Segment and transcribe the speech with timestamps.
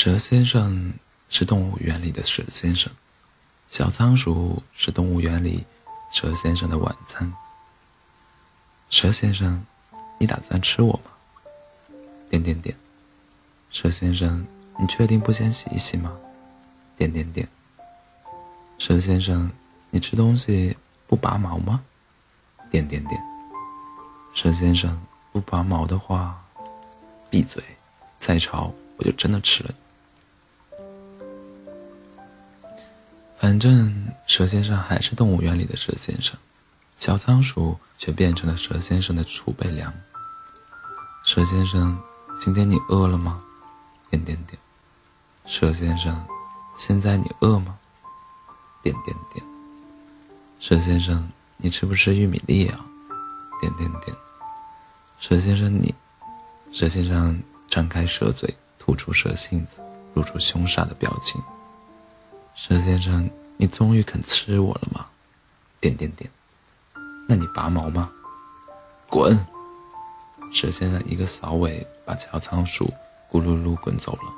[0.00, 0.94] 蛇先生
[1.28, 2.88] 是动物园里的蛇先生，
[3.68, 5.64] 小仓鼠是动物园里
[6.12, 7.32] 蛇先生的晚餐。
[8.90, 9.66] 蛇先生，
[10.16, 11.10] 你打算吃我吗？
[12.30, 12.76] 点点点。
[13.70, 14.46] 蛇先生，
[14.78, 16.16] 你确定不先洗一洗吗？
[16.96, 17.48] 点点点。
[18.78, 19.50] 蛇先生，
[19.90, 20.76] 你吃东西
[21.08, 21.82] 不拔毛吗？
[22.70, 23.20] 点点点。
[24.32, 24.96] 蛇先生，
[25.32, 26.40] 不拔毛的话，
[27.28, 27.60] 闭嘴！
[28.20, 28.72] 再吵。
[28.96, 29.87] 我就真的吃了你。
[33.48, 33.90] 反正
[34.26, 36.36] 蛇先生还是动物园里的蛇先生，
[36.98, 39.90] 小仓鼠却变成了蛇先生的储备粮。
[41.24, 41.98] 蛇先生，
[42.38, 43.42] 今天你饿了吗？
[44.10, 44.58] 点点点。
[45.46, 46.22] 蛇先生，
[46.76, 47.74] 现在你饿吗？
[48.82, 49.42] 点点点。
[50.60, 51.26] 蛇先生，
[51.56, 52.84] 你吃不吃玉米粒啊？
[53.62, 54.14] 点点点。
[55.20, 55.94] 蛇先生，你，
[56.70, 58.54] 蛇先生张开蛇嘴。
[58.78, 59.80] 吐出蛇信子，
[60.12, 61.40] 露出凶煞的表情。
[62.60, 65.06] 蛇先生，你终于肯吃我了吗？
[65.80, 66.28] 点点点。
[67.28, 68.10] 那你拔毛吗？
[69.08, 69.38] 滚！
[70.52, 72.92] 蛇先生一个扫尾，把小仓鼠
[73.30, 74.32] 咕噜噜滚走了。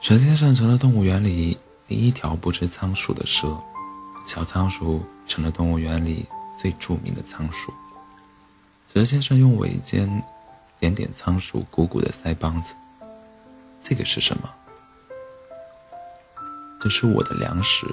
[0.00, 3.54] 蛇先生成了动物园里第一条不吃仓鼠的蛇，
[4.26, 6.24] 小仓鼠成了动物园里
[6.58, 7.70] 最著名的仓鼠。
[8.90, 10.24] 蛇先生用尾尖。
[10.80, 12.74] 点点仓鼠鼓鼓的腮帮子，
[13.82, 14.50] 这个是什么？
[16.84, 17.86] 这是我的粮食。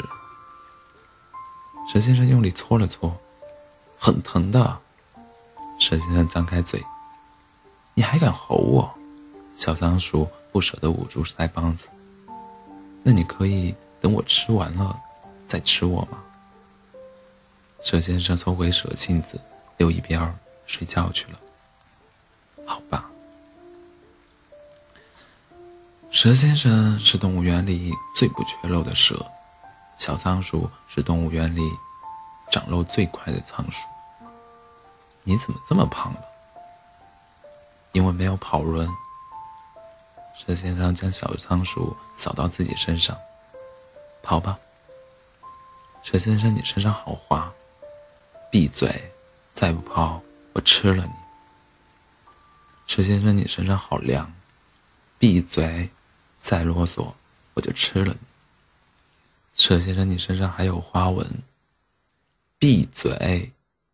[1.87, 3.15] 蛇先生用力搓了搓，
[3.97, 4.77] 很疼的。
[5.79, 6.83] 蛇先生张开嘴，
[7.93, 8.93] 你还敢吼我？
[9.55, 11.87] 小仓鼠不舍得捂住腮帮子。
[13.01, 14.99] 那你可以等我吃完了
[15.47, 16.21] 再吃我吗？
[17.81, 19.39] 蛇先生抽回蛇信子，
[19.77, 21.39] 溜一边睡觉去了。
[26.11, 29.25] 蛇先生是动物园里最不缺肉的蛇，
[29.97, 31.61] 小仓鼠是动物园里
[32.51, 33.87] 长肉最快的仓鼠。
[35.23, 36.19] 你怎么这么胖了？
[37.93, 38.87] 因为没有跑轮。
[40.37, 43.17] 蛇先生将小仓鼠扫到自己身上，
[44.21, 44.59] 跑吧。
[46.03, 47.49] 蛇先生，你身上好滑。
[48.51, 49.09] 闭嘴！
[49.53, 50.21] 再不跑，
[50.51, 51.13] 我吃了你。
[52.85, 54.29] 蛇先生，你身上好凉，
[55.17, 55.89] 闭嘴！
[56.41, 57.13] 再啰嗦，
[57.53, 58.27] 我就吃了你。
[59.55, 61.25] 蛇先生，你身上还有花纹，
[62.57, 63.51] 闭嘴！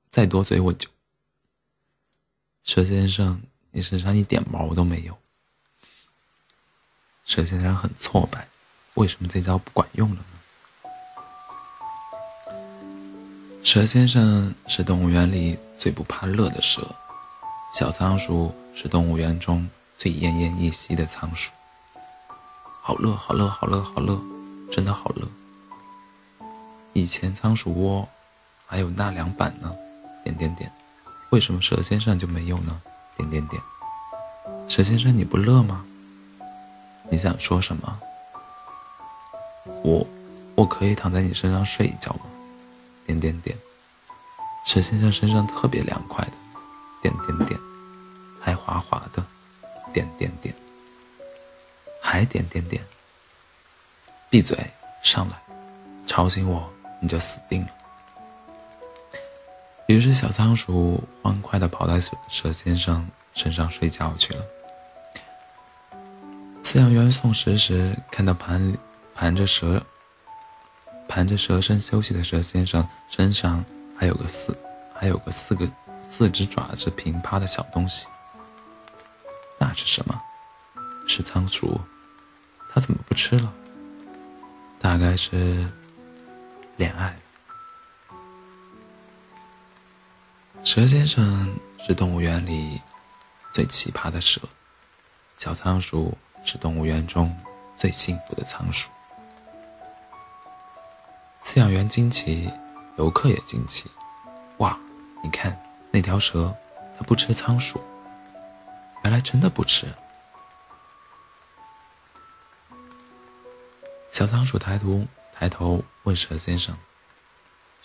[0.09, 0.88] 再多嘴我就……
[2.63, 3.41] 蛇先生，
[3.72, 5.18] 你身上一点毛都没有。
[7.25, 8.47] 蛇先生很挫败，
[8.94, 10.24] 为什么这招不管用了呢？
[13.63, 16.96] 蛇先生是动物园里最不怕热的蛇。
[17.74, 21.52] 小仓鼠是动物园中最奄奄一息的仓鼠。
[22.88, 24.18] 好热，好热，好热，好热，
[24.72, 25.28] 真的好热。
[26.94, 28.08] 以前仓鼠窝
[28.66, 29.75] 还有纳凉板呢，
[30.24, 30.72] 点点点。
[31.31, 32.81] 为什么蛇先生就没有呢？
[33.18, 33.62] 点点点。
[34.70, 35.84] 蛇先生你不热吗？
[37.12, 38.00] 你想说什么？
[39.84, 40.08] 我，
[40.56, 42.22] 我可以躺在你身上睡一觉吗？
[43.06, 43.58] 点点点。
[44.66, 46.31] 蛇先生身上特别凉快的。
[47.02, 47.59] 点点点，
[48.40, 49.22] 还滑滑的，
[49.92, 50.56] 点点点，
[52.07, 52.81] 还点点点。
[54.29, 54.57] 闭嘴，
[55.03, 55.35] 上来，
[56.07, 57.68] 吵醒我你就死定了。
[59.88, 64.45] 于是小仓鼠欢快地跑到蛇蛇先生身上睡觉去了。
[66.63, 68.78] 饲养员送食时看到盘里
[69.13, 69.85] 盘着蛇
[71.09, 73.63] 盘着蛇身休息的蛇先生身上
[73.97, 74.57] 还有个四
[74.95, 75.68] 还有个四个。
[76.09, 78.07] 四只爪子平趴的小东西，
[79.59, 80.19] 那是什么？
[81.06, 81.79] 是仓鼠，
[82.77, 83.51] 它怎么不吃了？
[84.79, 85.67] 大概是
[86.75, 87.17] 恋爱。
[90.63, 92.79] 蛇先生是动物园里
[93.51, 94.39] 最奇葩的蛇，
[95.39, 96.15] 小仓鼠
[96.45, 97.35] 是动物园中
[97.79, 98.91] 最幸福的仓鼠。
[101.44, 102.47] 饲养员惊奇，
[103.00, 103.89] 游客也惊奇，
[104.57, 104.77] 哇，
[105.23, 105.59] 你看。
[105.89, 106.56] 那条蛇，
[106.95, 107.81] 它不吃仓鼠。
[109.03, 109.88] 原来真的不吃。
[114.18, 116.75] 小仓鼠抬头抬头问蛇先生：“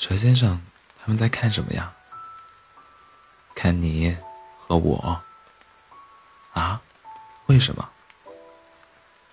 [0.01, 0.59] 蛇先生，
[0.99, 1.93] 他们在看什么呀
[3.55, 4.17] ？”“看你
[4.59, 5.23] 和我。
[6.55, 6.81] ”“啊？
[7.49, 7.87] 为什么？”“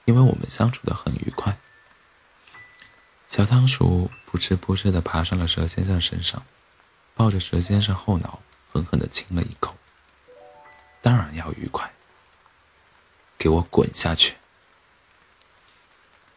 [0.04, 1.58] 因为我们相处的很愉快。”
[3.32, 6.44] 小仓鼠扑哧扑哧的爬上了蛇先生身上，
[7.16, 8.42] 抱着蛇先生后脑。
[8.74, 9.74] 狠狠地亲了一口，
[11.02, 11.94] 当然要愉快。
[13.38, 14.36] 给我滚下去！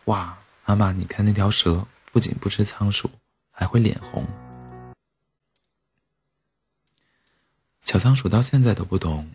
[0.04, 3.10] 哇，妈妈，你看那条蛇不仅不吃仓鼠，
[3.50, 4.26] 还会脸红。
[7.84, 9.30] 小仓鼠到现在都不懂，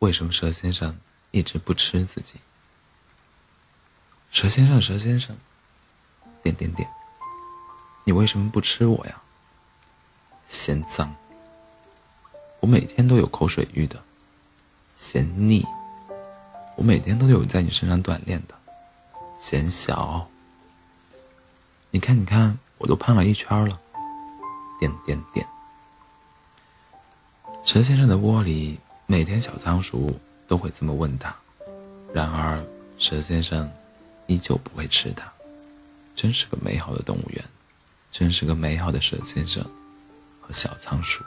[0.00, 0.96] 为什么蛇先生
[1.30, 2.34] 一直不吃自己。
[4.30, 5.36] 蛇先生，蛇先生，
[6.42, 6.88] 点点点，
[8.04, 9.22] 你为什么不吃我呀？
[10.48, 11.12] 嫌脏，
[12.60, 13.98] 我每天都有口水浴的；
[14.94, 15.64] 嫌腻，
[16.76, 18.54] 我每天都有在你身上锻炼的；
[19.40, 20.28] 嫌小，
[21.96, 23.80] 你看，你看，我都胖了一圈了。
[24.78, 25.46] 点点点。
[27.64, 30.14] 蛇先生的窝里，每天小仓鼠
[30.46, 31.34] 都会这么问他，
[32.12, 32.62] 然而
[32.98, 33.66] 蛇先生
[34.26, 35.26] 依旧不会吃它。
[36.14, 37.42] 真是个美好的动物园，
[38.12, 39.64] 真是个美好的蛇先生
[40.38, 41.24] 和小仓鼠。